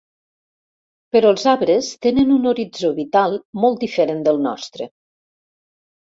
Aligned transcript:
Però 1.15 1.33
els 1.33 1.43
arbres 1.51 1.89
tenen 2.05 2.31
un 2.35 2.47
horitzó 2.51 2.89
vital 2.99 3.35
molt 3.65 3.77
diferent 3.83 4.23
del 4.29 4.41
nostre. 4.47 4.89